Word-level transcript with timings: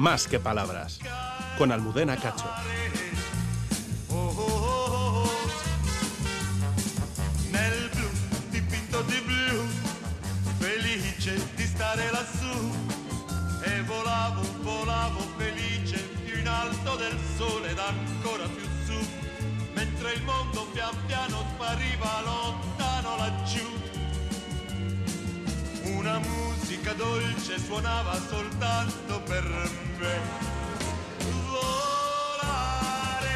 más 0.00 0.26
que 0.26 0.40
palabras. 0.40 0.98
Con 1.58 1.70
Almudena 1.72 2.16
Cacho. 2.16 2.50
Volavo, 13.86 14.42
volavo 14.62 15.20
felice 15.36 15.98
più 16.24 16.38
in 16.38 16.46
alto 16.46 16.94
del 16.96 17.18
sole 17.36 17.70
ed 17.70 17.78
ancora 17.78 18.44
più 18.46 18.59
Volare. 31.50 33.28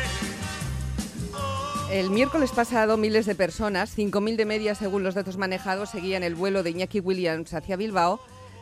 El 1.90 2.10
miércoles 2.10 2.50
pasado, 2.52 2.96
miles 2.96 3.26
de 3.26 3.34
personas, 3.34 3.96
5.000 3.96 4.36
de 4.36 4.44
media 4.44 4.74
según 4.74 5.02
los 5.02 5.14
datos 5.14 5.36
manejados, 5.36 5.90
seguían 5.90 6.22
el 6.22 6.34
vuelo 6.34 6.62
de 6.62 6.70
Iñaki 6.70 7.00
Williams 7.00 7.52
hacia 7.54 7.76
Bilbao 7.76 8.20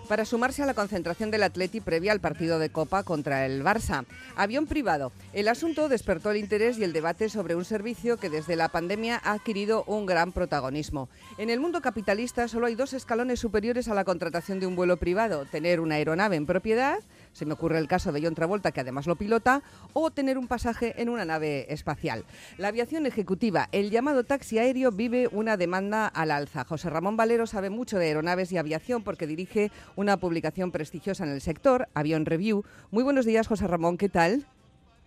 para 0.09 0.25
sumarse 0.25 0.63
a 0.63 0.67
la 0.67 0.75
concentración 0.75 1.31
del 1.31 1.43
Atleti 1.43 1.81
previa 1.81 2.13
al 2.13 2.21
partido 2.21 2.59
de 2.59 2.71
Copa 2.71 3.03
contra 3.03 3.47
el 3.47 3.63
Barça. 3.63 4.05
Avión 4.37 4.67
privado. 4.67 5.13
El 5.33 5.49
asunto 5.49 5.89
despertó 5.89 6.31
el 6.31 6.37
interés 6.37 6.79
y 6.79 6.85
el 6.85 6.93
debate 6.93 7.29
sobre 7.29 7.55
un 7.55 7.65
servicio 7.65 8.17
que 8.17 8.31
desde 8.31 8.57
la 8.57 8.69
pandemia 8.69 9.21
ha 9.23 9.33
adquirido 9.33 9.85
un 9.87 10.07
gran 10.07 10.33
protagonismo. 10.33 11.09
En 11.39 11.51
el 11.51 11.61
mundo 11.61 11.81
capitalista 11.81 12.49
solo 12.49 12.67
hay 12.67 12.75
dos 12.75 12.93
escalones 12.93 13.41
superiores 13.41 13.89
a 13.89 13.95
la 13.95 14.05
contratación 14.05 14.61
de 14.61 14.67
un 14.67 14.77
vuelo 14.77 14.97
privado. 14.97 15.45
Tener 15.47 15.81
una 15.81 15.97
aeronave 15.97 16.37
en 16.37 16.47
propiedad 16.47 16.99
se 17.33 17.47
me 17.47 17.55
ocurre 17.55 17.79
el 17.79 17.89
caso 17.89 18.13
de 18.13 18.23
John 18.23 18.35
Travolta, 18.35 18.73
que 18.73 18.81
además 18.81 19.07
lo 19.07 19.17
pilota, 19.17 19.63
o 19.93 20.11
tener 20.11 20.39
un 20.39 20.49
pasaje 20.49 21.01
en 21.01 21.09
una 21.09 21.25
nave 21.25 21.73
espacial. 21.73 22.25
La 22.59 22.69
aviación 22.69 23.07
ejecutiva, 23.07 23.69
el 23.73 23.91
llamado 23.91 24.25
taxi 24.25 24.59
aéreo, 24.59 24.93
vive 24.93 25.29
una 25.33 25.57
demanda 25.57 26.07
al 26.07 26.31
alza. 26.31 26.65
José 26.65 26.91
Ramón 26.91 27.17
Valero 27.17 27.47
sabe 27.47 27.71
mucho 27.71 27.99
de 27.99 28.07
aeronaves 28.07 28.53
y 28.53 28.59
aviación 28.59 29.03
porque 29.03 29.27
dirige 29.27 29.71
una 29.97 30.19
publicación 30.19 30.71
prestigiosa 30.71 31.25
en 31.25 31.31
el 31.31 31.41
sector, 31.41 31.89
Avión 31.95 32.27
Review. 32.27 32.65
Muy 32.91 33.03
buenos 33.03 33.25
días, 33.25 33.49
José 33.49 33.67
Ramón, 33.67 33.99
¿qué 33.99 34.09
tal? 34.09 34.47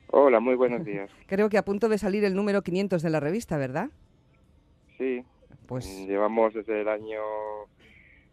Hola, 0.08 0.40
muy 0.40 0.56
buenos 0.56 0.86
días. 0.86 1.10
Creo 1.28 1.50
que 1.50 1.58
a 1.58 1.66
punto 1.66 1.90
de 1.90 1.98
salir 1.98 2.24
el 2.24 2.36
número 2.36 2.62
500 2.62 3.02
de 3.02 3.10
la 3.10 3.20
revista, 3.20 3.58
¿verdad? 3.58 3.90
Sí, 4.98 5.24
Pues 5.68 5.86
llevamos 6.08 6.54
desde 6.54 6.82
el 6.82 6.88
año 6.88 7.20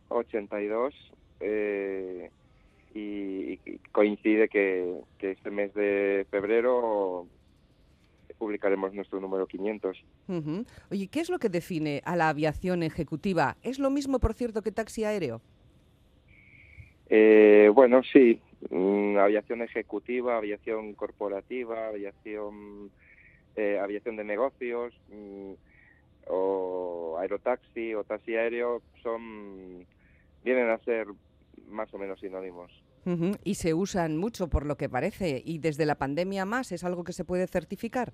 82 0.08 0.94
eh, 1.40 2.30
y, 2.94 3.60
y 3.64 3.78
coincide 3.92 4.48
que, 4.48 5.00
que 5.18 5.32
este 5.32 5.50
mes 5.50 5.72
de 5.74 6.26
febrero 6.30 7.26
publicaremos 8.38 8.92
nuestro 8.92 9.20
número 9.20 9.46
500. 9.46 10.04
Ujú. 10.28 10.64
Oye, 10.90 11.06
¿qué 11.06 11.20
es 11.20 11.30
lo 11.30 11.38
que 11.38 11.48
define 11.48 12.02
a 12.04 12.16
la 12.16 12.28
aviación 12.28 12.82
ejecutiva? 12.82 13.56
¿Es 13.62 13.78
lo 13.78 13.88
mismo, 13.88 14.18
por 14.18 14.34
cierto, 14.34 14.62
que 14.62 14.72
taxi 14.72 15.04
aéreo? 15.04 15.40
Eh, 17.08 17.70
bueno, 17.72 18.02
sí, 18.02 18.40
mm, 18.70 19.16
aviación 19.18 19.62
ejecutiva, 19.62 20.36
aviación 20.36 20.94
corporativa, 20.94 21.86
aviación, 21.86 22.90
eh, 23.54 23.78
aviación 23.78 24.16
de 24.16 24.24
negocios, 24.24 24.92
mm, 25.08 25.52
o 26.26 27.16
aerotaxi 27.20 27.94
o 27.94 28.04
taxi 28.04 28.36
aéreo 28.36 28.82
son 29.02 29.86
vienen 30.44 30.70
a 30.70 30.78
ser 30.78 31.06
más 31.66 31.92
o 31.94 31.98
menos 31.98 32.20
sinónimos. 32.20 32.70
Ujú, 33.04 33.32
Y 33.42 33.54
se 33.54 33.74
usan 33.74 34.16
mucho, 34.16 34.48
por 34.48 34.64
lo 34.64 34.76
que 34.76 34.88
parece, 34.88 35.42
y 35.44 35.58
desde 35.58 35.86
la 35.86 35.96
pandemia 35.96 36.44
más, 36.44 36.70
¿es 36.72 36.84
algo 36.84 37.04
que 37.04 37.12
se 37.12 37.24
puede 37.24 37.46
certificar? 37.48 38.12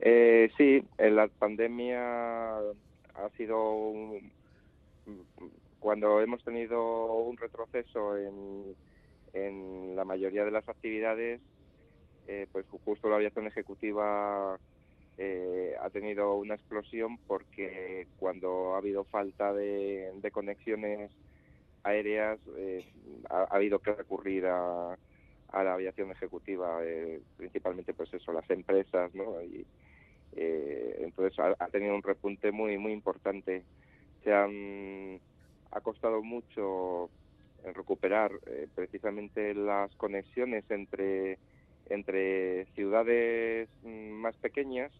Eh, 0.00 0.50
sí, 0.58 0.82
en 0.98 1.16
la 1.16 1.28
pandemia 1.28 2.58
ha 2.58 3.30
sido 3.36 3.72
un- 3.72 4.32
cuando 5.78 6.20
hemos 6.20 6.42
tenido 6.44 7.14
un 7.14 7.36
retroceso 7.36 8.16
en, 8.16 8.76
en 9.32 9.96
la 9.96 10.04
mayoría 10.04 10.44
de 10.44 10.50
las 10.50 10.68
actividades, 10.68 11.40
eh, 12.26 12.46
pues 12.52 12.66
justo 12.84 13.08
la 13.08 13.16
aviación 13.16 13.46
ejecutiva 13.46 14.58
eh, 15.18 15.74
ha 15.80 15.90
tenido 15.90 16.34
una 16.36 16.54
explosión 16.54 17.18
porque 17.26 18.08
cuando 18.16 18.74
ha 18.74 18.78
habido 18.78 19.04
falta 19.04 19.52
de, 19.52 20.10
de 20.16 20.30
conexiones 20.30 21.12
aéreas 21.84 22.38
eh, 22.56 22.84
ha, 23.30 23.42
ha 23.42 23.56
habido 23.56 23.78
que 23.78 23.92
recurrir 23.92 24.46
a, 24.46 24.96
a 25.54 25.62
la 25.62 25.74
aviación 25.74 26.10
ejecutiva, 26.10 26.80
eh, 26.82 27.20
principalmente 27.36 27.94
pues 27.94 28.12
eso, 28.12 28.32
las 28.32 28.48
empresas, 28.50 29.14
¿no? 29.14 29.40
Y, 29.42 29.64
eh, 30.36 30.96
entonces 31.00 31.38
ha, 31.38 31.68
tenido 31.68 31.94
un 31.94 32.02
repunte 32.02 32.50
muy 32.50 32.76
muy 32.76 32.92
importante. 32.92 33.62
Se 34.24 34.32
han 34.32 35.20
ha 35.70 35.80
costado 35.80 36.22
mucho 36.22 37.08
recuperar 37.74 38.32
eh, 38.46 38.66
precisamente 38.74 39.54
las 39.54 39.94
conexiones 39.96 40.68
entre 40.70 41.38
entre 41.88 42.66
ciudades 42.74 43.68
mm, 43.84 44.10
más 44.10 44.36
pequeñas 44.36 44.90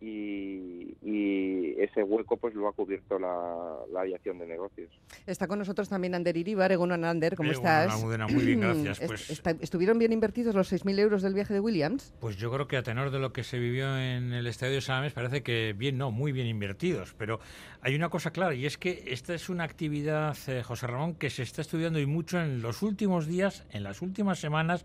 y, 0.00 0.96
y 1.02 1.74
ese 1.80 2.02
hueco 2.02 2.36
pues 2.36 2.54
lo 2.54 2.68
ha 2.68 2.72
cubierto 2.72 3.18
la, 3.18 3.76
la 3.92 4.00
aviación 4.00 4.38
de 4.38 4.46
negocios. 4.46 4.90
Está 5.26 5.46
con 5.46 5.58
nosotros 5.58 5.88
también 5.88 6.14
Ander 6.14 6.36
Iribar. 6.36 6.70
Egunon, 6.72 7.04
Ander, 7.04 7.34
¿cómo 7.36 7.50
Egunon, 7.50 7.66
estás? 7.70 7.94
Almudena, 7.94 8.26
muy 8.26 8.44
bien, 8.44 8.60
gracias. 8.60 9.00
Est- 9.00 9.06
Pues- 9.08 9.30
está- 9.30 9.56
¿Estuvieron 9.60 9.98
bien 9.98 10.12
invertidos 10.12 10.54
los 10.54 10.72
6.000 10.72 10.98
euros 11.00 11.22
del 11.22 11.34
viaje 11.34 11.54
de 11.54 11.60
Williams? 11.60 12.12
Pues 12.20 12.36
yo 12.36 12.50
creo 12.52 12.68
que 12.68 12.76
a 12.76 12.82
tenor 12.82 13.10
de 13.10 13.18
lo 13.18 13.32
que 13.32 13.42
se 13.44 13.58
vivió 13.58 13.96
en 13.98 14.32
el 14.32 14.46
Estadio 14.46 14.74
de 14.74 14.80
Salames 14.80 15.12
parece 15.12 15.42
que 15.42 15.74
bien, 15.76 15.98
no, 15.98 16.10
muy 16.10 16.32
bien 16.32 16.46
invertidos. 16.46 17.14
Pero 17.18 17.40
hay 17.80 17.94
una 17.94 18.08
cosa 18.08 18.30
clara 18.30 18.54
y 18.54 18.66
es 18.66 18.78
que 18.78 19.04
esta 19.08 19.34
es 19.34 19.48
una 19.48 19.64
actividad, 19.64 20.36
eh, 20.48 20.62
José 20.62 20.86
Ramón, 20.86 21.14
que 21.14 21.30
se 21.30 21.42
está 21.42 21.62
estudiando 21.62 21.98
y 21.98 22.06
mucho 22.06 22.40
en 22.40 22.62
los 22.62 22.82
últimos 22.82 23.26
días, 23.26 23.64
en 23.70 23.82
las 23.82 24.02
últimas 24.02 24.38
semanas, 24.38 24.84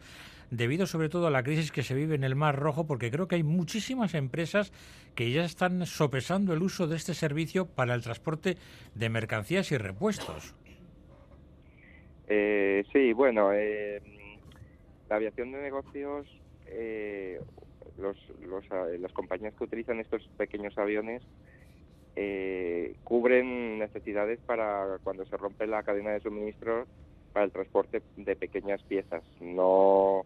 debido 0.55 0.85
sobre 0.85 1.09
todo 1.09 1.27
a 1.27 1.31
la 1.31 1.43
crisis 1.43 1.71
que 1.71 1.83
se 1.83 1.95
vive 1.95 2.15
en 2.15 2.23
el 2.23 2.35
Mar 2.35 2.57
Rojo, 2.57 2.85
porque 2.85 3.11
creo 3.11 3.27
que 3.27 3.35
hay 3.35 3.43
muchísimas 3.43 4.13
empresas 4.13 4.71
que 5.15 5.31
ya 5.31 5.43
están 5.43 5.85
sopesando 5.85 6.53
el 6.53 6.61
uso 6.61 6.87
de 6.87 6.95
este 6.95 7.13
servicio 7.13 7.65
para 7.65 7.95
el 7.95 8.01
transporte 8.01 8.57
de 8.93 9.09
mercancías 9.09 9.71
y 9.71 9.77
repuestos. 9.77 10.55
Eh, 12.27 12.83
sí, 12.93 13.13
bueno, 13.13 13.51
eh, 13.53 14.01
la 15.09 15.17
aviación 15.17 15.51
de 15.51 15.61
negocios, 15.61 16.27
eh, 16.67 17.39
los, 17.97 18.17
los, 18.41 18.63
eh, 18.65 18.97
las 18.99 19.11
compañías 19.11 19.53
que 19.55 19.63
utilizan 19.63 19.99
estos 19.99 20.27
pequeños 20.37 20.77
aviones 20.77 21.21
eh, 22.15 22.95
cubren 23.03 23.79
necesidades 23.79 24.39
para 24.45 24.97
cuando 25.03 25.25
se 25.25 25.35
rompe 25.37 25.67
la 25.67 25.83
cadena 25.83 26.11
de 26.11 26.19
suministro 26.19 26.85
para 27.33 27.45
el 27.45 27.51
transporte 27.51 28.01
de 28.15 28.35
pequeñas 28.35 28.83
piezas, 28.83 29.23
no 29.41 30.25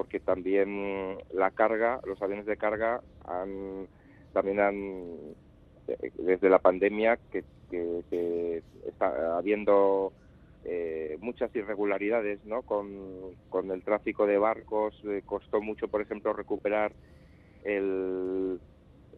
porque 0.00 0.18
también 0.18 1.18
la 1.30 1.50
carga, 1.50 2.00
los 2.06 2.22
aviones 2.22 2.46
de 2.46 2.56
carga 2.56 3.02
han 3.26 3.86
también 4.32 4.58
han 4.58 5.36
eh, 5.88 6.10
desde 6.14 6.48
la 6.48 6.58
pandemia 6.58 7.18
que, 7.30 7.44
que- 7.68 8.62
está 8.86 9.36
habiendo 9.36 10.14
eh, 10.64 11.18
muchas 11.20 11.54
irregularidades 11.54 12.42
¿no? 12.46 12.62
con, 12.62 13.36
con 13.50 13.70
el 13.70 13.84
tráfico 13.84 14.26
de 14.26 14.38
barcos. 14.38 14.98
eh, 15.04 15.20
costó 15.26 15.60
mucho, 15.60 15.88
por 15.88 16.00
ejemplo, 16.00 16.32
recuperar 16.32 16.94
el, 17.62 18.58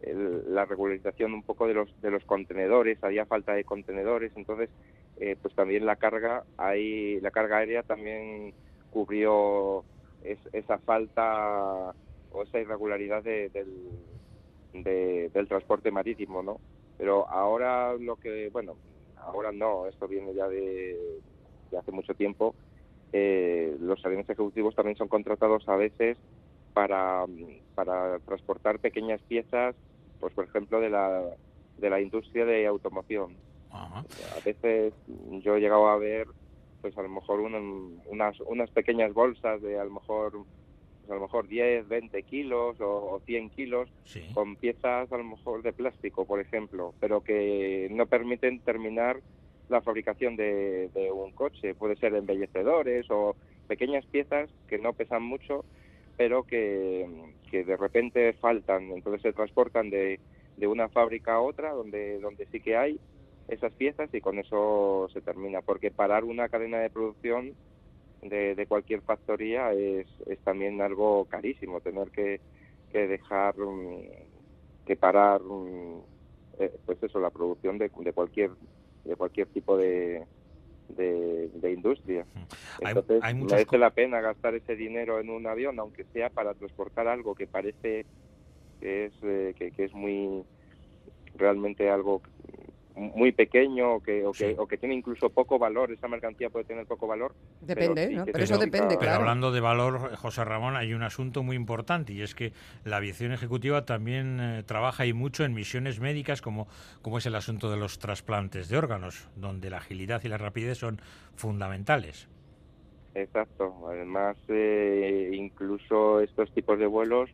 el- 0.01 0.53
la 0.53 0.65
regularización 0.65 1.33
un 1.33 1.43
poco 1.43 1.65
de 1.67 1.75
los, 1.75 1.89
de 2.01 2.11
los 2.11 2.25
contenedores. 2.25 3.01
Había 3.03 3.25
falta 3.25 3.53
de 3.53 3.63
contenedores. 3.63 4.33
Entonces, 4.35 4.69
eh, 5.15 5.37
pues 5.41 5.55
también 5.55 5.85
la 5.85 5.95
carga, 5.95 6.43
ahí, 6.57 7.21
la 7.21 7.31
carga 7.31 7.57
aérea 7.59 7.83
también 7.83 8.53
cubrió 8.89 9.85
es- 10.23 10.49
esa 10.53 10.77
falta 10.79 11.93
o 12.31 12.43
esa 12.43 12.59
irregularidad 12.59 13.23
de- 13.23 13.49
del, 13.49 13.73
de- 14.73 15.29
del 15.33 15.47
transporte 15.47 15.91
marítimo, 15.91 16.41
¿no? 16.41 16.59
Pero 16.97 17.27
ahora 17.29 17.93
lo 17.93 18.15
que, 18.17 18.49
bueno, 18.49 18.77
ahora 19.17 19.51
no, 19.51 19.87
esto 19.87 20.07
viene 20.07 20.33
ya 20.33 20.47
de, 20.47 21.19
de 21.71 21.77
hace 21.77 21.91
mucho 21.91 22.13
tiempo. 22.13 22.55
eh, 23.15 23.77
los 23.79 24.03
aviones 24.03 24.27
ejecutivos 24.27 24.73
también 24.73 24.97
son 24.97 25.07
contratados 25.07 25.69
a 25.69 25.75
veces 25.75 26.17
para, 26.73 27.25
para 27.75 28.17
transportar 28.21 28.79
pequeñas 28.79 29.21
piezas, 29.27 29.75
pues 30.19 30.33
por 30.33 30.45
ejemplo 30.45 30.79
de 30.79 30.89
la, 30.89 31.23
de 31.77 31.89
la 31.91 32.01
industria 32.01 32.43
de 32.43 32.65
automoción. 32.65 33.37
Ajá. 33.69 33.99
A 34.35 34.39
veces 34.43 34.93
yo 35.43 35.55
he 35.55 35.59
llegado 35.59 35.87
a 35.89 35.97
ver, 35.97 36.25
pues 36.83 36.97
a 36.97 37.01
lo 37.01 37.09
mejor 37.09 37.39
un- 37.39 38.01
unas, 38.05 38.37
unas 38.41 38.69
pequeñas 38.71 39.13
bolsas 39.13 39.61
de 39.61 39.79
a 39.79 39.85
lo 39.85 39.91
mejor, 39.91 40.33
pues 40.99 41.09
a 41.11 41.15
lo 41.15 41.21
mejor 41.21 41.47
10, 41.47 41.87
20 41.87 42.23
kilos 42.23 42.79
o, 42.81 43.13
o 43.13 43.19
100 43.21 43.49
kilos 43.49 43.89
Sí. 44.03 44.29
con 44.33 44.57
piezas 44.57 45.09
a 45.11 45.17
lo 45.17 45.23
mejor 45.23 45.63
de 45.63 45.71
plástico, 45.71 46.25
por 46.25 46.41
ejemplo, 46.41 46.93
pero 46.99 47.21
que 47.21 47.87
no 47.89 48.05
permiten 48.07 48.59
terminar 48.61 49.21
la 49.69 49.81
fabricación 49.81 50.35
de, 50.35 50.89
de 50.93 51.09
un 51.09 51.31
coche. 51.31 51.73
Puede 51.73 51.95
ser 51.95 52.13
embellecedores 52.15 53.05
o 53.09 53.37
pequeñas 53.65 54.05
piezas 54.07 54.51
que 54.67 54.77
no 54.77 54.91
pesan 54.93 55.23
mucho, 55.23 55.65
pero 56.17 56.43
que, 56.43 57.33
que 57.49 57.63
de 57.63 57.77
repente 57.77 58.33
faltan, 58.33 58.91
entonces 58.91 59.21
se 59.21 59.31
transportan 59.33 59.89
de, 59.89 60.19
de 60.57 60.67
una 60.67 60.89
fábrica 60.89 61.35
a 61.35 61.41
otra 61.41 61.71
donde, 61.71 62.19
donde 62.19 62.45
sí 62.47 62.59
que 62.59 62.75
hay 62.75 62.99
esas 63.47 63.73
piezas 63.73 64.09
y 64.13 64.21
con 64.21 64.39
eso 64.39 65.07
se 65.11 65.21
termina, 65.21 65.61
porque 65.61 65.91
parar 65.91 66.23
una 66.23 66.49
cadena 66.49 66.79
de 66.79 66.89
producción 66.89 67.55
de, 68.21 68.55
de 68.55 68.65
cualquier 68.67 69.01
factoría 69.01 69.73
es, 69.73 70.07
es 70.25 70.39
también 70.39 70.81
algo 70.81 71.25
carísimo, 71.25 71.81
tener 71.81 72.09
que, 72.11 72.41
que 72.89 73.07
dejar, 73.07 73.57
mm, 73.57 74.01
que 74.85 74.95
parar, 74.95 75.41
mm, 75.41 76.01
eh, 76.59 76.71
pues 76.85 77.01
eso, 77.03 77.19
la 77.19 77.29
producción 77.29 77.77
de, 77.77 77.91
de 77.95 78.13
cualquier 78.13 78.51
de 79.03 79.15
cualquier 79.17 79.47
tipo 79.47 79.75
de, 79.75 80.25
de, 80.87 81.49
de 81.49 81.71
industria. 81.71 82.25
Entonces, 82.79 83.19
hay 83.21 83.35
merece 83.35 83.77
la 83.77 83.89
pena 83.89 84.21
gastar 84.21 84.55
ese 84.55 84.75
dinero 84.75 85.19
en 85.19 85.29
un 85.29 85.45
avión, 85.45 85.77
aunque 85.79 86.05
sea 86.13 86.29
para 86.29 86.53
transportar 86.53 87.07
algo 87.07 87.35
que 87.35 87.47
parece 87.47 88.05
que 88.79 89.05
es, 89.05 89.13
eh, 89.23 89.53
que, 89.57 89.71
que 89.71 89.85
es 89.85 89.93
muy 89.93 90.45
realmente 91.35 91.89
algo 91.89 92.21
muy 92.95 93.31
pequeño 93.31 93.95
o 93.95 93.99
que, 94.01 94.23
o, 94.25 94.31
que, 94.31 94.49
Sí. 94.51 94.55
o 94.57 94.67
que 94.67 94.77
tiene 94.77 94.93
incluso 94.93 95.29
poco 95.31 95.57
valor, 95.57 95.91
esa 95.91 96.07
mercancía 96.07 96.49
puede 96.51 96.65
tener 96.65 96.85
poco 96.85 97.07
valor. 97.07 97.33
Depende, 97.61 98.07
sí 98.07 98.15
¿no? 98.15 98.25
Pero 98.25 98.37
eso 98.43 98.53
significa- 98.55 98.65
depende, 98.77 98.95
Pero 98.99 99.09
claro. 99.09 99.19
hablando 99.21 99.51
de 99.51 99.61
valor, 99.61 100.15
José 100.15 100.45
Ramón, 100.45 100.75
hay 100.75 100.93
un 100.93 101.01
asunto 101.01 101.41
muy 101.41 101.55
importante 101.55 102.13
y 102.13 102.21
es 102.21 102.35
que 102.35 102.53
la 102.83 102.97
aviación 102.97 103.31
ejecutiva 103.31 103.85
también 103.85 104.39
eh, 104.39 104.63
trabaja 104.63 105.05
y 105.07 105.13
mucho 105.13 105.43
en 105.43 105.53
misiones 105.55 105.99
médicas 105.99 106.41
como, 106.43 106.67
como 107.01 107.17
es 107.17 107.25
el 107.25 107.33
asunto 107.35 107.71
de 107.71 107.77
los 107.77 107.97
trasplantes 107.97 108.69
de 108.69 108.77
órganos, 108.77 109.27
donde 109.35 109.71
la 109.71 109.77
agilidad 109.77 110.21
y 110.23 110.27
la 110.29 110.37
rapidez 110.37 110.77
son 110.77 111.01
fundamentales. 111.35 112.27
Exacto. 113.15 113.87
Además, 113.89 114.37
eh, 114.47 115.29
incluso 115.33 116.19
estos 116.19 116.51
tipos 116.53 116.79
de 116.79 116.85
vuelos 116.87 117.29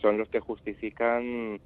son 0.00 0.18
los 0.18 0.28
que 0.28 0.40
justifican 0.40 1.60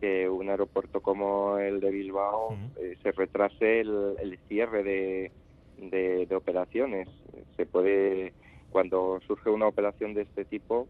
que 0.00 0.28
un 0.28 0.48
aeropuerto 0.48 1.00
como 1.00 1.58
el 1.58 1.80
de 1.80 1.90
Bilbao 1.90 2.56
eh, 2.76 2.96
se 3.02 3.12
retrase 3.12 3.80
el, 3.80 4.14
el 4.20 4.38
cierre 4.48 4.82
de, 4.82 5.32
de, 5.78 6.26
de 6.26 6.36
operaciones. 6.36 7.08
Se 7.56 7.66
puede, 7.66 8.32
cuando 8.70 9.20
surge 9.26 9.50
una 9.50 9.66
operación 9.66 10.14
de 10.14 10.22
este 10.22 10.44
tipo, 10.44 10.86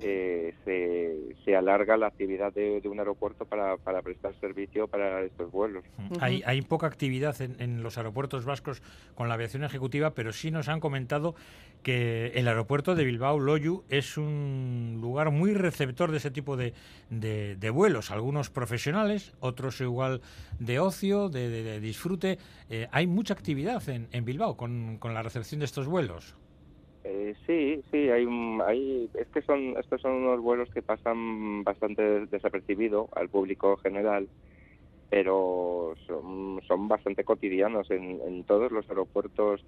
eh, 0.00 0.54
se, 0.64 1.34
se 1.44 1.56
alarga 1.56 1.96
la 1.96 2.08
actividad 2.08 2.52
de, 2.52 2.80
de 2.80 2.88
un 2.88 2.98
aeropuerto 2.98 3.44
para, 3.44 3.76
para 3.76 4.02
prestar 4.02 4.34
servicio 4.40 4.88
para 4.88 5.22
estos 5.22 5.50
vuelos. 5.52 5.84
Hay, 6.20 6.42
hay 6.46 6.62
poca 6.62 6.86
actividad 6.86 7.40
en, 7.40 7.56
en 7.60 7.82
los 7.82 7.96
aeropuertos 7.96 8.44
vascos 8.44 8.82
con 9.14 9.28
la 9.28 9.34
aviación 9.34 9.64
ejecutiva, 9.64 10.10
pero 10.14 10.32
sí 10.32 10.50
nos 10.50 10.68
han 10.68 10.80
comentado 10.80 11.34
que 11.82 12.28
el 12.34 12.48
aeropuerto 12.48 12.94
de 12.94 13.04
Bilbao, 13.04 13.38
Loyu, 13.38 13.84
es 13.90 14.16
un 14.16 14.98
lugar 15.02 15.30
muy 15.30 15.52
receptor 15.54 16.10
de 16.10 16.16
ese 16.16 16.30
tipo 16.30 16.56
de, 16.56 16.72
de- 17.10 17.56
de 17.56 17.70
vuelos. 17.70 18.10
Algunos 18.10 18.48
profesionales, 18.50 19.34
otros 19.40 19.80
igual 19.80 20.22
de 20.58 20.78
ocio, 20.80 21.28
de, 21.28 21.48
de- 21.50 21.62
de 21.62 21.80
disfrute. 21.80 22.38
Eh, 22.70 22.88
hay 22.90 23.06
mucha 23.06 23.34
actividad 23.34 23.86
en, 23.90 24.08
en 24.12 24.24
Bilbao 24.24 24.56
con, 24.56 24.96
con 24.98 25.12
la 25.14 25.22
recepción 25.22 25.58
de 25.60 25.66
estos 25.66 25.86
vuelos. 25.86 26.34
Eh, 27.04 27.34
sí, 27.46 27.84
sí, 27.90 28.08
hay, 28.08 28.26
hay, 28.66 29.10
es 29.14 29.28
que 29.28 29.42
son, 29.42 29.76
estos 29.78 30.00
son 30.00 30.12
unos 30.12 30.40
vuelos 30.40 30.70
que 30.70 30.80
pasan 30.80 31.62
bastante 31.62 32.26
desapercibido 32.26 33.08
al 33.14 33.28
público 33.28 33.76
general, 33.76 34.26
pero 35.10 35.94
son, 36.06 36.62
son 36.66 36.88
bastante 36.88 37.22
cotidianos 37.24 37.90
en, 37.90 38.20
en 38.26 38.44
todos 38.44 38.72
los 38.72 38.88
aeropuertos 38.88 39.60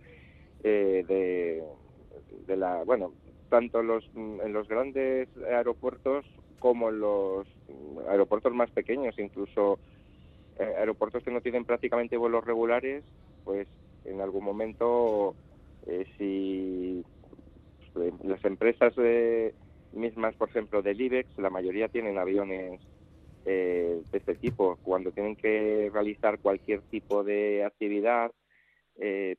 eh, 0.65 1.05
de, 1.06 2.56
la, 2.56 2.83
bueno, 2.85 3.12
tanto 3.50 3.83
los, 3.83 4.09
en 4.15 4.53
los 4.53 4.67
grandes 4.67 5.29
aeropuertos 5.47 6.25
como 6.59 6.88
en 6.88 7.00
los 7.00 7.47
aeropuertos 8.09 8.55
más 8.55 8.71
pequeños, 8.71 9.15
incluso 9.19 9.79
eh, 10.59 10.75
aeropuertos 10.79 11.23
que 11.23 11.31
no 11.31 11.43
tienen 11.43 11.67
prácticamente 11.67 12.17
vuelos 12.17 12.44
regulares, 12.44 13.05
pues 13.44 13.69
en 14.05 14.23
algún 14.23 14.44
momento 14.44 15.37
eh, 15.87 16.06
si 16.17 17.05
las 18.25 18.45
empresas 18.45 18.93
eh, 18.99 19.55
mismas, 19.93 20.35
por 20.37 20.49
ejemplo, 20.49 20.83
del 20.83 21.01
IBEX, 21.01 21.31
la 21.39 21.51
mayoría 21.51 21.89
tienen 21.89 22.19
aviones 22.19 22.81
eh, 23.45 24.03
de 24.11 24.19
este 24.19 24.35
tipo. 24.37 24.79
Cuando 24.83 25.13
tienen 25.13 25.37
que 25.37 25.91
realizar 25.93 26.39
cualquier 26.41 26.83
tipo 26.83 27.25
de 27.25 27.65
actividad, 27.65 28.31
eh, 28.97 29.37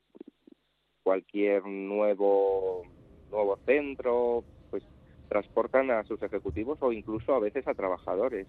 cualquier 1.04 1.66
nuevo 1.66 2.84
nuevo 3.30 3.60
centro, 3.66 4.46
pues 4.70 4.84
transportan 5.28 5.92
a 5.92 6.04
sus 6.06 6.22
ejecutivos 6.24 6.78
o 6.82 6.94
incluso 6.94 7.34
a 7.36 7.40
veces 7.40 7.68
a 7.68 7.74
trabajadores. 7.74 8.48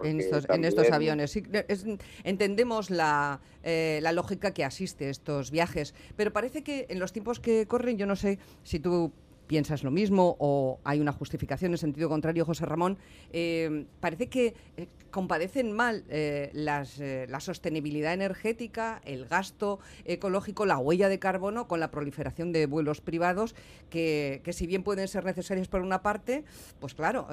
En 0.00 0.20
estos, 0.20 0.44
en 0.54 0.64
estos 0.64 0.86
aviones. 0.96 1.30
Sí, 1.32 1.42
es- 1.68 1.86
entendemos 2.22 2.90
la, 2.90 3.40
eh, 3.64 3.98
la 4.02 4.12
lógica 4.12 4.52
que 4.54 4.62
asiste 4.64 5.06
a 5.06 5.10
estos 5.10 5.50
viajes, 5.50 5.94
pero 6.14 6.32
parece 6.32 6.62
que 6.62 6.86
en 6.88 7.00
los 7.00 7.12
tiempos 7.12 7.40
que 7.40 7.66
corren, 7.66 7.98
yo 7.98 8.06
no 8.06 8.14
sé 8.14 8.38
si 8.62 8.78
tú 8.78 9.12
piensas 9.46 9.82
lo 9.84 9.90
mismo 9.90 10.36
o 10.38 10.80
hay 10.84 11.00
una 11.00 11.12
justificación 11.12 11.72
en 11.72 11.78
sentido 11.78 12.08
contrario, 12.08 12.44
José 12.44 12.66
Ramón, 12.66 12.98
eh, 13.32 13.86
parece 14.00 14.28
que 14.28 14.54
eh, 14.76 14.88
compadecen 15.10 15.72
mal 15.72 16.04
eh, 16.08 16.50
la 16.54 17.40
sostenibilidad 17.40 18.12
energética, 18.12 19.00
el 19.04 19.26
gasto 19.26 19.78
ecológico, 20.04 20.66
la 20.66 20.78
huella 20.78 21.08
de 21.08 21.18
carbono 21.18 21.68
con 21.68 21.80
la 21.80 21.90
proliferación 21.90 22.52
de 22.52 22.66
vuelos 22.66 23.00
privados 23.00 23.54
que, 23.90 24.40
que 24.44 24.52
si 24.52 24.66
bien 24.66 24.82
pueden 24.82 25.08
ser 25.08 25.24
necesarios 25.24 25.68
por 25.68 25.80
una 25.80 26.02
parte, 26.02 26.44
pues 26.80 26.94
claro, 26.94 27.28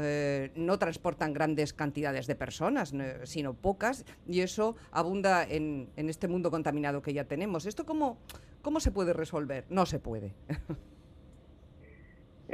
no 0.56 0.80
transportan 0.80 1.34
grandes 1.34 1.74
cantidades 1.74 2.28
de 2.28 2.36
personas, 2.36 2.94
no- 2.94 3.04
sino 3.26 3.54
pocas, 3.54 4.06
y 4.28 4.42
eso 4.42 4.76
abunda 4.92 5.44
en, 5.44 5.90
en 5.96 6.10
este 6.10 6.28
mundo 6.28 6.52
contaminado 6.52 7.02
que 7.02 7.14
ya 7.14 7.26
tenemos. 7.26 7.66
¿Esto 7.66 7.86
cómo, 7.86 8.18
cómo 8.62 8.80
se 8.80 8.92
puede 8.92 9.14
resolver? 9.14 9.66
No 9.70 9.86
se 9.86 10.00
puede. 10.00 10.34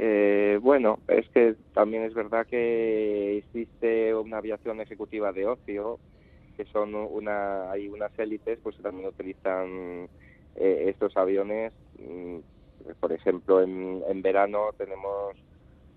Eh, 0.02 0.58
bueno, 0.62 1.00
es 1.08 1.28
que 1.28 1.56
también 1.74 2.04
es 2.04 2.14
verdad 2.14 2.46
que 2.46 3.36
existe 3.36 4.14
una 4.14 4.38
aviación 4.38 4.80
ejecutiva 4.80 5.30
de 5.30 5.46
ocio, 5.46 6.00
que 6.56 6.64
son 6.66 6.94
una, 6.94 7.70
hay 7.70 7.86
unas 7.88 8.10
élites 8.18 8.58
pues 8.62 8.76
que 8.76 8.82
también 8.82 9.08
utilizan 9.08 10.08
eh, 10.54 10.84
estos 10.88 11.14
aviones. 11.18 11.74
mm, 11.98 12.38
Por 12.98 13.12
ejemplo, 13.12 13.60
en, 13.60 14.02
en 14.08 14.22
verano 14.22 14.70
tenemos 14.78 15.36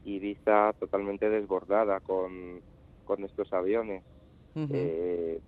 Ibiza 0.03 0.73
totalmente 0.81 1.29
desbordada 1.29 2.01
con, 2.01 2.61
con 3.05 3.23
estos 3.23 3.53
aviones. 3.53 4.03
Eh, 4.69 5.39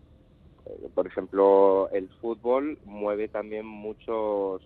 por 0.94 1.08
ejemplo, 1.08 1.90
el 1.92 2.10
fútbol 2.22 2.80
mueve 2.86 3.28
también 3.28 3.66
muchos 3.66 4.62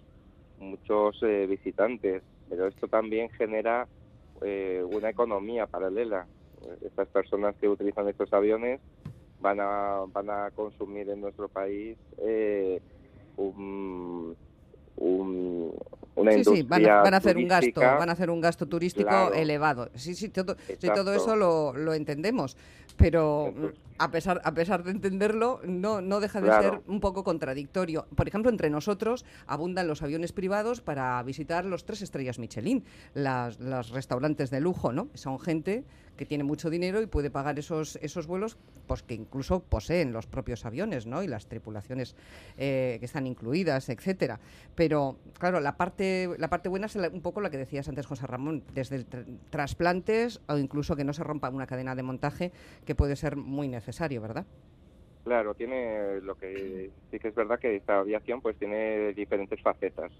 muchos 0.57 1.17
eh, 1.23 1.47
visitantes, 1.49 2.21
pero 2.49 2.67
esto 2.67 2.87
también 2.87 3.29
genera 3.29 3.87
eh, 4.41 4.83
una 4.91 5.09
economía 5.09 5.67
paralela. 5.67 6.25
Estas 6.85 7.07
personas 7.09 7.55
que 7.55 7.69
utilizan 7.69 8.07
estos 8.09 8.31
aviones 8.33 8.81
van 9.39 9.59
a 9.61 10.01
van 10.11 10.29
a 10.29 10.51
consumir 10.51 11.09
en 11.09 11.21
nuestro 11.21 11.47
país 11.47 11.97
eh, 12.17 12.81
un, 13.37 14.35
un- 14.97 15.73
una 16.15 16.31
Sí, 16.33 16.43
sí, 16.43 16.63
van 16.63 16.81
a, 16.81 16.83
industria 16.83 17.01
van 17.01 17.13
a 17.13 17.17
hacer 17.17 17.37
un 17.37 17.47
gasto, 17.47 17.79
van 17.79 18.09
a 18.09 18.11
hacer 18.11 18.29
un 18.29 18.41
gasto 18.41 18.65
turístico 18.67 19.07
Claro. 19.09 19.33
elevado. 19.33 19.89
Sí, 19.95 20.13
sí, 20.15 20.27
todo, 20.29 20.57
sí, 20.77 20.89
todo 20.93 21.13
eso 21.13 21.37
lo, 21.37 21.71
lo 21.73 21.93
entendemos, 21.93 22.57
pero 22.97 23.47
Entonces- 23.47 23.79
a 23.99 24.11
pesar, 24.11 24.41
a 24.43 24.53
pesar 24.53 24.83
de 24.83 24.91
entenderlo, 24.91 25.59
no, 25.65 26.01
no 26.01 26.19
deja 26.19 26.41
de 26.41 26.47
Claro. 26.47 26.63
ser 26.69 26.81
un 26.87 26.99
poco 26.99 27.23
contradictorio. 27.23 28.07
Por 28.15 28.27
ejemplo, 28.27 28.49
entre 28.49 28.69
nosotros 28.69 29.25
abundan 29.45 29.87
los 29.87 30.01
aviones 30.01 30.31
privados 30.31 30.81
para 30.81 31.21
visitar 31.23 31.65
los 31.65 31.85
tres 31.85 32.01
estrellas 32.01 32.39
Michelin, 32.39 32.83
las, 33.13 33.59
los 33.59 33.89
restaurantes 33.89 34.49
de 34.49 34.59
lujo, 34.61 34.91
¿no? 34.91 35.09
Son 35.13 35.39
gente 35.39 35.83
que 36.17 36.25
tiene 36.25 36.43
mucho 36.43 36.69
dinero 36.69 37.01
y 37.01 37.05
puede 37.05 37.31
pagar 37.31 37.59
esos, 37.59 37.97
esos 38.01 38.27
vuelos, 38.27 38.57
pues 38.87 39.03
que 39.03 39.13
incluso 39.13 39.61
poseen 39.61 40.11
los 40.11 40.27
propios 40.27 40.65
aviones, 40.65 41.05
¿no? 41.05 41.23
Y 41.23 41.27
las 41.27 41.45
tripulaciones 41.47 42.13
eh, 42.57 42.97
que 42.99 43.05
están 43.05 43.25
incluidas, 43.25 43.87
etcétera. 43.87 44.37
Pero, 44.75 45.15
claro, 45.37 45.61
la 45.61 45.77
parte, 45.77 46.29
la 46.37 46.49
parte 46.49 46.67
buena 46.67 46.87
es 46.87 46.95
la- 46.97 47.07
un 47.07 47.21
poco 47.21 47.39
la 47.39 47.49
que 47.49 47.57
decías 47.57 47.87
antes, 47.87 48.05
José 48.05 48.27
Ramón, 48.27 48.63
desde 48.73 48.97
el 48.97 49.09
tra- 49.09 49.23
trasplantes 49.49 50.41
o 50.49 50.57
incluso 50.57 50.95
que 50.97 51.05
no 51.05 51.13
se 51.13 51.23
rompa 51.23 51.49
una 51.49 51.67
cadena 51.67 51.95
de 51.95 52.03
montaje, 52.03 52.51
que 52.85 52.95
puede 52.95 53.15
ser 53.15 53.37
muy 53.37 53.67
necesario, 53.89 54.21
¿verdad? 54.21 54.45
Claro, 55.23 55.53
tiene 55.55 56.21
lo 56.21 56.35
que 56.35 56.91
sí 57.11 57.19
que 57.19 57.27
es 57.29 57.35
verdad 57.35 57.59
que 57.59 57.75
esta 57.75 57.99
aviación 57.99 58.41
pues 58.41 58.57
tiene 58.57 59.13
diferentes 59.13 59.61
facetas, 59.61 60.11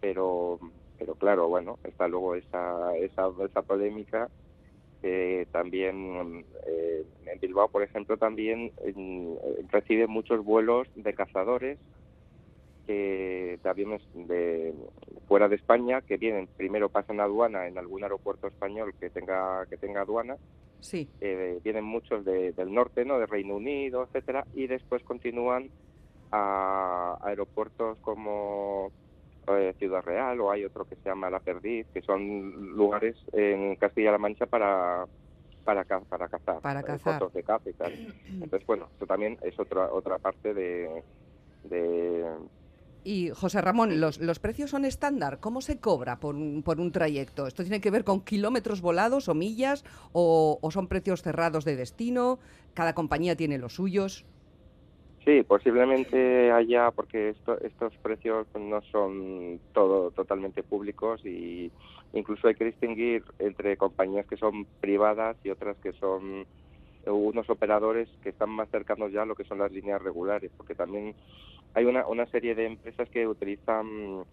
pero 0.00 0.58
pero 0.98 1.14
claro, 1.16 1.48
bueno, 1.48 1.78
está 1.84 2.08
luego 2.08 2.34
esa 2.34 2.96
esa, 2.96 3.28
esa 3.44 3.62
polémica 3.62 4.30
que 5.02 5.48
también 5.52 6.46
eh, 6.66 7.04
en 7.26 7.40
Bilbao, 7.40 7.68
por 7.70 7.82
ejemplo, 7.82 8.16
también 8.16 8.72
mm, 8.94 9.36
recibe 9.70 10.06
muchos 10.06 10.44
vuelos 10.44 10.88
de 10.94 11.14
cazadores 11.14 11.78
que 12.86 13.58
de 13.62 13.70
aviones 13.70 14.02
de 14.12 14.74
fuera 15.26 15.48
de 15.48 15.56
España 15.56 16.02
que 16.02 16.18
vienen 16.18 16.48
primero 16.56 16.90
pasan 16.90 17.20
aduana 17.20 17.66
en 17.66 17.78
algún 17.78 18.02
aeropuerto 18.02 18.48
español 18.48 18.94
que 19.00 19.10
tenga 19.10 19.66
que 19.66 19.78
tenga 19.78 20.02
aduana 20.02 20.36
Sí. 20.84 21.10
eh, 21.20 21.60
vienen 21.64 21.84
muchos 21.84 22.24
de- 22.24 22.52
del 22.52 22.72
norte 22.72 23.04
no 23.04 23.18
de 23.18 23.26
Reino 23.26 23.56
Unido 23.56 24.04
etcétera 24.04 24.46
y 24.52 24.66
después 24.66 25.02
continúan 25.04 25.70
a 26.32 27.16
aeropuertos 27.22 27.98
como 28.00 28.92
eh, 29.48 29.74
Ciudad 29.78 30.02
Real 30.02 30.40
o 30.40 30.50
hay 30.50 30.64
otro 30.64 30.84
que 30.84 30.96
se 30.96 31.08
llama 31.10 31.30
La 31.30 31.40
Perdiz 31.40 31.86
que 31.92 32.02
son 32.02 32.52
lugares 32.76 33.16
en 33.32 33.76
Castilla-La 33.76 34.18
Mancha 34.18 34.46
para 34.46 35.06
para, 35.64 35.84
para 35.84 36.28
cazar 36.28 36.60
Para 36.60 36.82
cazar. 36.82 37.14
fotos 37.20 37.32
de 37.34 37.42
caza 37.44 37.70
y 37.70 37.74
tal 37.74 37.92
entonces 38.28 38.66
bueno 38.66 38.90
eso 38.96 39.06
también 39.06 39.38
es 39.42 39.58
otra 39.58 39.92
otra 39.92 40.18
parte 40.18 40.54
de, 40.54 41.04
de 41.62 42.38
Y 43.06 43.28
José 43.30 43.60
Ramón, 43.60 44.00
¿los, 44.00 44.18
los 44.18 44.38
precios 44.38 44.70
son 44.70 44.86
estándar? 44.86 45.38
¿Cómo 45.38 45.60
se 45.60 45.78
cobra 45.78 46.18
por 46.20 46.34
un, 46.36 46.62
por 46.62 46.80
un 46.80 46.90
trayecto? 46.90 47.46
¿Esto 47.46 47.62
tiene 47.62 47.82
que 47.82 47.90
ver 47.90 48.02
con 48.02 48.24
kilómetros 48.24 48.80
volados 48.80 49.28
o 49.28 49.34
millas? 49.34 49.84
¿O, 50.12 50.58
o 50.62 50.70
son 50.70 50.88
precios 50.88 51.20
cerrados 51.22 51.66
de 51.66 51.76
destino? 51.76 52.38
¿Cada 52.72 52.94
compañía 52.94 53.36
tiene 53.36 53.58
los 53.58 53.74
suyos? 53.74 54.26
Sí, 55.22 55.42
posiblemente 55.42 56.50
haya, 56.52 56.90
porque 56.92 57.30
esto- 57.30 57.58
estos 57.60 57.94
precios 58.02 58.46
no 58.54 58.80
son 58.90 59.60
todo 59.72 60.10
totalmente 60.10 60.62
públicos 60.62 61.20
y 61.24 61.72
incluso 62.12 62.48
hay 62.48 62.54
que 62.54 62.66
distinguir 62.66 63.22
entre 63.38 63.76
compañías 63.76 64.26
que 64.26 64.36
son 64.36 64.66
privadas 64.80 65.36
y 65.42 65.50
otras 65.50 65.78
que 65.78 65.92
son 65.94 66.46
unos 67.06 67.50
operadores 67.50 68.08
que 68.22 68.30
están 68.30 68.50
más 68.50 68.68
cercanos 68.70 69.12
ya 69.12 69.22
a 69.22 69.26
lo 69.26 69.34
que 69.34 69.44
son 69.44 69.58
las 69.58 69.72
líneas 69.72 70.00
regulares, 70.00 70.52
porque 70.56 70.74
también 70.74 71.14
hay 71.74 71.84
una, 71.84 72.06
una 72.06 72.26
serie 72.26 72.54
de 72.54 72.66
empresas 72.66 73.08
que 73.10 73.26
utilizan, 73.26 74.24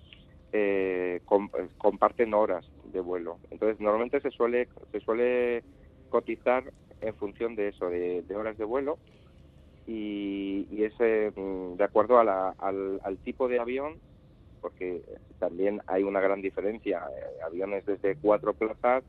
eh, 0.51 1.21
com- 1.25 1.49
eh, 1.57 1.69
comparten 1.77 2.33
horas 2.33 2.65
de 2.83 2.99
vuelo. 3.01 3.39
Entonces, 3.51 3.79
normalmente 3.79 4.21
se 4.21 4.31
suele, 4.31 4.69
se 4.91 4.99
suele 5.01 5.63
cotizar 6.09 6.71
en 7.01 7.15
función 7.15 7.55
de 7.55 7.69
eso, 7.69 7.89
de, 7.89 8.25
horas 8.35 8.57
de 8.57 8.65
vuelo 8.65 8.99
y, 9.85 10.67
y 10.69 10.83
es 10.83 10.93
eh, 10.99 11.31
de 11.35 11.83
acuerdo 11.83 12.19
a 12.19 12.23
la- 12.23 12.55
al, 12.57 12.99
al 13.03 13.19
tipo 13.19 13.47
de 13.47 13.59
avión, 13.59 14.01
porque 14.61 15.03
también 15.39 15.81
hay 15.87 16.03
una 16.03 16.21
gran 16.21 16.41
diferencia, 16.41 16.99
eh, 16.99 17.41
aviones 17.45 17.85
desde 17.85 18.17
cuatro 18.17 18.53
plazas 18.55 19.03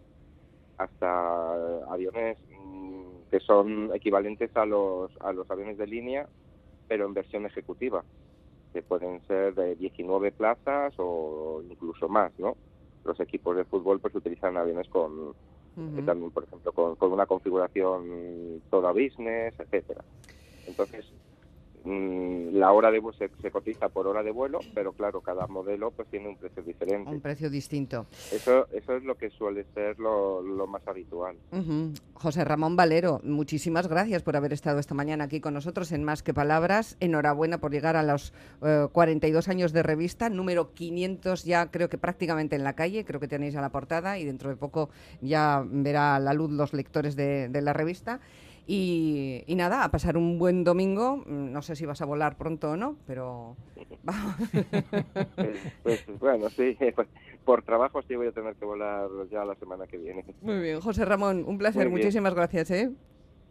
hasta 0.78 1.54
aviones 1.92 2.38
mm, 2.48 3.22
que 3.30 3.40
son 3.40 3.90
equivalentes 3.94 4.50
a 4.56 4.66
los, 4.66 5.12
a 5.20 5.32
los 5.32 5.50
aviones 5.50 5.78
de 5.78 5.86
línea, 5.86 6.28
pero 6.88 7.06
en 7.06 7.14
versión 7.14 7.46
ejecutiva, 7.46 8.04
que 8.72 8.82
pueden 8.82 9.20
ser 9.26 9.54
de 9.54 9.76
19 9.76 10.32
plazas 10.32 10.94
o 10.98 11.62
incluso 11.68 12.08
más, 12.08 12.32
¿no? 12.38 12.56
Los 13.04 13.18
equipos 13.20 13.56
de 13.56 13.64
fútbol 13.64 14.00
pues 14.00 14.14
utilizan 14.14 14.56
aviones 14.56 14.88
con, 14.88 15.34
que 15.74 16.02
también, 16.02 16.30
por 16.30 16.44
ejemplo, 16.44 16.72
con, 16.72 16.96
con 16.96 17.12
una 17.12 17.26
configuración 17.26 18.62
toda 18.70 18.92
business, 18.92 19.58
etcétera. 19.58 20.04
Entonces, 20.66 21.06
la 21.84 22.72
hora 22.72 22.90
de 22.90 22.98
vuelo 22.98 23.16
se, 23.18 23.30
se 23.40 23.50
cotiza 23.50 23.88
por 23.88 24.06
hora 24.06 24.22
de 24.22 24.30
vuelo, 24.30 24.60
pero 24.74 24.92
claro, 24.92 25.20
cada 25.20 25.46
modelo 25.46 25.90
pues 25.90 26.08
tiene 26.08 26.28
un 26.28 26.36
precio 26.36 26.62
diferente. 26.62 27.10
Un 27.10 27.20
precio 27.20 27.50
distinto. 27.50 28.06
Eso, 28.30 28.66
eso 28.72 28.96
es 28.96 29.04
lo 29.04 29.16
que 29.16 29.30
suele 29.30 29.64
ser 29.74 29.98
lo, 29.98 30.42
lo 30.42 30.66
más 30.66 30.86
habitual. 30.86 31.36
José 32.14 32.44
Ramón 32.44 32.76
Valero, 32.76 33.20
muchísimas 33.24 33.88
gracias 33.88 34.22
por 34.22 34.36
haber 34.36 34.52
estado 34.52 34.78
esta 34.78 34.94
mañana 34.94 35.24
aquí 35.24 35.40
con 35.40 35.54
nosotros 35.54 35.92
en 35.92 36.04
Más 36.04 36.22
que 36.22 36.34
Palabras. 36.34 36.96
Enhorabuena 37.00 37.58
por 37.58 37.72
llegar 37.72 37.96
a 37.96 38.02
los 38.02 38.32
eh, 38.62 38.86
42 38.92 39.48
años 39.48 39.72
de 39.72 39.82
revista, 39.82 40.28
número 40.28 40.72
500 40.74 41.44
ya 41.44 41.70
creo 41.70 41.88
que 41.88 41.98
prácticamente 41.98 42.56
en 42.56 42.64
la 42.64 42.74
calle, 42.74 43.04
creo 43.04 43.20
que 43.20 43.28
tenéis 43.28 43.56
a 43.56 43.60
la 43.60 43.70
portada 43.70 44.18
y 44.18 44.24
dentro 44.24 44.50
de 44.50 44.56
poco 44.56 44.90
ya 45.20 45.64
verá 45.66 46.16
a 46.16 46.20
la 46.20 46.32
luz 46.32 46.50
los 46.50 46.72
lectores 46.72 47.16
de, 47.16 47.48
de 47.48 47.62
la 47.62 47.72
revista. 47.72 48.20
Y, 48.66 49.42
y 49.46 49.54
nada, 49.56 49.82
a 49.84 49.90
pasar 49.90 50.16
un 50.16 50.38
buen 50.38 50.62
domingo. 50.64 51.16
Mm, 51.26 51.52
No 51.52 51.62
sé 51.62 51.74
si 51.76 51.84
vas 51.84 52.00
a 52.00 52.04
volar 52.04 52.36
pronto 52.36 52.70
o 52.70 52.76
no, 52.76 52.96
pero 53.06 53.56
vamos. 54.04 54.34
Pues, 55.34 55.58
pues, 55.82 56.04
bueno, 56.20 56.48
sí, 56.50 56.76
pues, 56.94 57.08
por 57.44 57.62
trabajo 57.62 58.00
sí 58.02 58.14
voy 58.14 58.28
a 58.28 58.32
tener 58.32 58.54
que 58.54 58.64
volar 58.64 59.08
ya 59.30 59.44
la 59.44 59.54
semana 59.56 59.86
que 59.86 59.96
viene. 59.98 60.24
Muy 60.40 60.60
bien, 60.60 60.80
José 60.80 61.04
Ramón, 61.04 61.44
un 61.46 61.58
placer. 61.58 61.88
Muchísimas 61.90 62.34
gracias. 62.34 62.70
¿eh? 62.70 62.90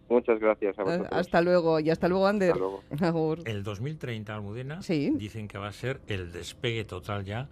Muchas 0.09 0.39
gracias 0.39 0.77
a 0.79 0.83
vosotros. 0.83 1.09
Hasta 1.11 1.41
luego 1.41 1.79
y 1.79 1.89
hasta 1.89 2.07
luego, 2.07 2.27
Ander. 2.27 2.51
Hasta 2.91 3.11
luego. 3.11 3.35
El 3.45 3.63
2030, 3.63 4.33
Almudena, 4.35 4.81
Sí. 4.81 5.11
dicen 5.15 5.47
que 5.47 5.57
va 5.57 5.67
a 5.67 5.71
ser 5.73 6.01
el 6.07 6.31
despegue 6.31 6.83
total 6.85 7.23
ya, 7.25 7.47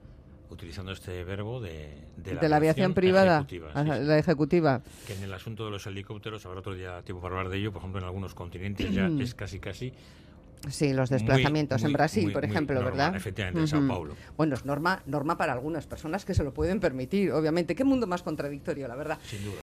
utilizando 0.50 0.92
este 0.92 1.24
verbo, 1.24 1.60
de, 1.62 1.94
de 2.18 2.34
la, 2.36 2.42
de 2.42 2.50
la 2.50 2.58
aviación 2.58 2.94
privada, 2.94 3.38
ejecutiva, 3.38 3.74
sí, 3.74 3.80
Ajá, 3.80 3.98
sí. 3.98 4.04
la 4.06 4.18
ejecutiva. 4.18 4.82
Que 5.06 5.14
en 5.14 5.24
el 5.24 5.34
asunto 5.34 5.66
de 5.66 5.72
los 5.72 5.86
helicópteros, 5.88 6.46
habrá 6.46 6.60
otro 6.60 6.74
día 6.76 7.02
tiempo 7.04 7.22
para 7.22 7.36
hablar 7.38 7.52
de 7.52 7.58
ello, 7.58 7.72
por 7.72 7.82
ejemplo, 7.82 8.00
en 8.00 8.06
algunos 8.06 8.34
continentes 8.34 8.94
ya 8.94 9.08
es 9.20 9.34
casi 9.34 9.60
casi 9.60 9.94
Sí, 10.70 10.92
los 10.92 11.10
muy, 11.10 11.20
desplazamientos 11.20 11.82
en 11.84 11.88
muy, 11.88 11.94
Brasil, 11.94 12.24
muy, 12.26 12.34
por 12.34 12.46
muy 12.46 12.52
ejemplo, 12.52 12.76
normal, 12.76 12.92
¿verdad? 12.98 13.16
Efectivamente, 13.16 13.62
en 13.62 13.68
Sao 13.68 13.80
Ujú. 13.80 13.88
Paulo. 13.88 14.16
Bueno, 14.36 14.56
es 14.56 14.66
norma, 14.66 15.02
norma 15.06 15.38
para 15.38 15.54
algunas 15.54 15.88
personas 15.88 16.26
que 16.26 16.34
se 16.34 16.44
lo 16.44 16.54
pueden 16.54 16.80
permitir, 16.82 17.32
obviamente. 17.32 17.76
Qué 17.76 17.86
mundo 17.86 18.08
más 18.08 18.24
contradictorio, 18.24 18.88
la 18.88 18.96
verdad. 18.96 19.20
Sin 19.24 19.44
duda. 19.46 19.62